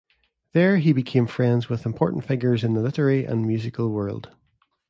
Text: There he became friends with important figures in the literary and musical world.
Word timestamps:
There 0.53 0.77
he 0.79 0.93
became 0.93 1.27
friends 1.27 1.69
with 1.69 1.85
important 1.85 2.23
figures 2.25 2.63
in 2.63 2.73
the 2.73 2.81
literary 2.81 3.23
and 3.23 3.45
musical 3.45 3.91
world. 3.91 4.31